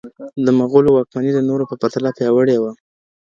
د 0.45 0.47
مغولو 0.59 0.89
واکمني 0.93 1.31
د 1.33 1.39
نورو 1.49 1.63
په 1.69 1.75
پرتله 1.81 2.09
پیاوړي 2.17 2.57
وه. 2.59 2.71